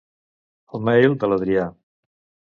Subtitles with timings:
[0.79, 1.69] El mail de l'Adrià.